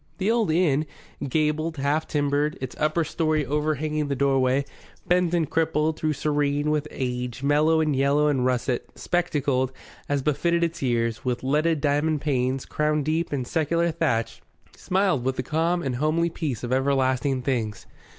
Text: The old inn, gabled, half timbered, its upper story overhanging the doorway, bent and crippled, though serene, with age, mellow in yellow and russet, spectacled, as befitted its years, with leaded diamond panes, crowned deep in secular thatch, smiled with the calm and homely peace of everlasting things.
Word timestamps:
The 0.17 0.31
old 0.31 0.49
inn, 0.49 0.87
gabled, 1.29 1.77
half 1.77 2.07
timbered, 2.07 2.57
its 2.59 2.75
upper 2.79 3.03
story 3.03 3.45
overhanging 3.45 4.07
the 4.07 4.15
doorway, 4.15 4.65
bent 5.07 5.31
and 5.35 5.47
crippled, 5.47 5.99
though 6.01 6.11
serene, 6.11 6.71
with 6.71 6.87
age, 6.89 7.43
mellow 7.43 7.81
in 7.81 7.93
yellow 7.93 8.25
and 8.27 8.43
russet, 8.43 8.89
spectacled, 8.95 9.71
as 10.09 10.23
befitted 10.23 10.63
its 10.63 10.81
years, 10.81 11.23
with 11.23 11.43
leaded 11.43 11.81
diamond 11.81 12.19
panes, 12.19 12.65
crowned 12.65 13.05
deep 13.05 13.31
in 13.31 13.45
secular 13.45 13.91
thatch, 13.91 14.41
smiled 14.75 15.23
with 15.23 15.35
the 15.35 15.43
calm 15.43 15.83
and 15.83 15.97
homely 15.97 16.31
peace 16.31 16.63
of 16.63 16.73
everlasting 16.73 17.43
things. 17.43 17.85